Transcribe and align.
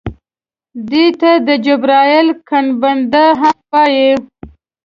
دې 0.89 1.05
ته 1.19 1.31
د 1.47 1.49
جبرائیل 1.65 2.27
ګنبده 2.49 3.25
هم 3.39 3.57
وایي. 3.71 4.11